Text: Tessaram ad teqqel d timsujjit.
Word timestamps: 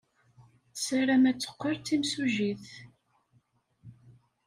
Tessaram 0.73 1.23
ad 1.29 1.37
teqqel 1.37 1.75
d 1.79 1.83
timsujjit. 1.87 2.65